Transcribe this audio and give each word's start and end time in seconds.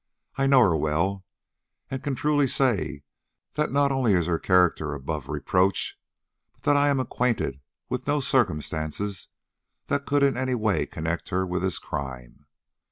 I 0.35 0.47
know 0.47 0.61
her 0.61 0.75
well, 0.75 1.25
and 1.91 2.01
can 2.03 2.15
truly 2.15 2.47
say 2.47 3.03
that 3.53 3.71
not 3.71 3.91
only 3.91 4.13
is 4.13 4.25
her 4.25 4.39
character 4.39 4.95
above 4.95 5.29
reproach, 5.29 5.95
but 6.53 6.63
that 6.63 6.75
I 6.75 6.89
am 6.89 6.99
acquainted 6.99 7.59
with 7.87 8.07
no 8.07 8.19
circumstances 8.19 9.27
that 9.89 10.07
could 10.07 10.23
in 10.23 10.35
any 10.37 10.55
way 10.55 10.87
connect 10.87 11.29
her 11.29 11.45
with 11.45 11.61
this 11.61 11.77
crime. 11.77 12.47